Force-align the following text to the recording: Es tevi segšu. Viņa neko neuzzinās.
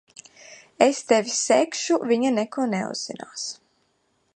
Es 0.85 1.01
tevi 1.11 1.35
segšu. 1.43 2.01
Viņa 2.13 2.35
neko 2.39 2.69
neuzzinās. 2.75 3.47